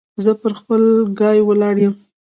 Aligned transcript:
زه 0.23 0.31
پر 0.41 0.51
خپل 0.59 0.81
ګای 1.19 1.39
ولاړ 1.47 1.75
يم. 1.85 1.93